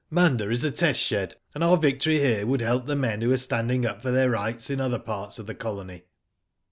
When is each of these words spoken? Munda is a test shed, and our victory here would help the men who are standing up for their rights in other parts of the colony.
Munda 0.09 0.49
is 0.49 0.63
a 0.63 0.71
test 0.71 0.99
shed, 0.99 1.35
and 1.53 1.63
our 1.63 1.77
victory 1.77 2.17
here 2.17 2.47
would 2.47 2.61
help 2.61 2.87
the 2.87 2.95
men 2.95 3.21
who 3.21 3.31
are 3.31 3.37
standing 3.37 3.85
up 3.85 4.01
for 4.01 4.09
their 4.09 4.31
rights 4.31 4.71
in 4.71 4.81
other 4.81 4.97
parts 4.97 5.37
of 5.37 5.45
the 5.45 5.53
colony. 5.53 6.05